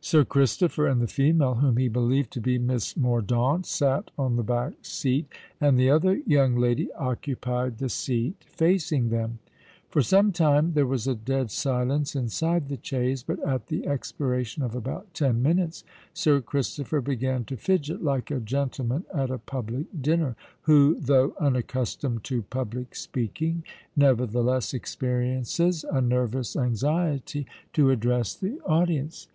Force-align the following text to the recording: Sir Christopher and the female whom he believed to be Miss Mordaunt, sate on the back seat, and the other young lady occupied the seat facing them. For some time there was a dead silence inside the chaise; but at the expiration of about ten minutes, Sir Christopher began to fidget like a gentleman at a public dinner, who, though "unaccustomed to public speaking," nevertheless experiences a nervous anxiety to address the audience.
Sir 0.00 0.24
Christopher 0.24 0.86
and 0.88 1.00
the 1.00 1.06
female 1.06 1.54
whom 1.54 1.76
he 1.78 1.88
believed 1.88 2.32
to 2.32 2.40
be 2.40 2.58
Miss 2.58 2.94
Mordaunt, 2.94 3.64
sate 3.64 4.10
on 4.18 4.36
the 4.36 4.42
back 4.42 4.74
seat, 4.82 5.28
and 5.60 5.78
the 5.78 5.88
other 5.88 6.16
young 6.26 6.56
lady 6.56 6.92
occupied 6.94 7.78
the 7.78 7.88
seat 7.88 8.34
facing 8.48 9.08
them. 9.08 9.38
For 9.88 10.02
some 10.02 10.30
time 10.32 10.72
there 10.72 10.88
was 10.88 11.06
a 11.06 11.14
dead 11.14 11.50
silence 11.52 12.14
inside 12.14 12.68
the 12.68 12.78
chaise; 12.82 13.22
but 13.22 13.38
at 13.46 13.68
the 13.68 13.86
expiration 13.86 14.62
of 14.62 14.74
about 14.74 15.14
ten 15.14 15.40
minutes, 15.40 15.84
Sir 16.12 16.40
Christopher 16.42 17.00
began 17.00 17.44
to 17.44 17.56
fidget 17.56 18.02
like 18.02 18.30
a 18.30 18.40
gentleman 18.40 19.04
at 19.14 19.30
a 19.30 19.38
public 19.38 19.86
dinner, 20.02 20.36
who, 20.62 20.96
though 21.00 21.34
"unaccustomed 21.40 22.24
to 22.24 22.42
public 22.42 22.94
speaking," 22.96 23.62
nevertheless 23.96 24.74
experiences 24.74 25.84
a 25.84 26.00
nervous 26.02 26.56
anxiety 26.56 27.46
to 27.72 27.90
address 27.90 28.34
the 28.34 28.60
audience. 28.66 29.28